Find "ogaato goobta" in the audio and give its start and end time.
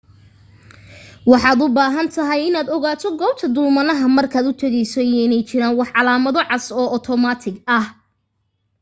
2.75-3.45